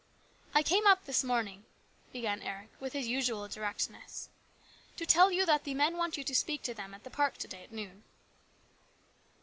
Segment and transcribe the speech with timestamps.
[0.55, 1.63] "I came up this morning,"
[2.11, 4.29] began Eric with his usual directness,"
[4.97, 7.37] to tell you that the men want you to speak to them at the park
[7.37, 8.03] to day at noon."